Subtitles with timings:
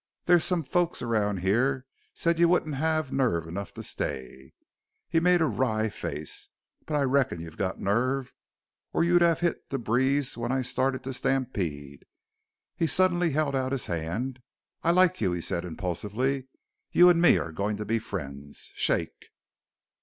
[0.25, 4.51] "There's some folks around here said you wouldn't have nerve enough to stay."
[5.07, 6.49] He made a wry face.
[6.87, 8.33] "But I reckon you've got nerve
[8.93, 12.05] or you'd have hit the breeze when I started to stampede."
[12.75, 14.39] He suddenly held out a hand.
[14.81, 16.47] "I like you," he said impulsively.
[16.91, 18.71] "You and me are going to be friends.
[18.73, 19.27] Shake!"